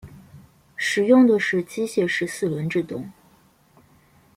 [0.75, 3.11] 使用的是机械式四轮制动。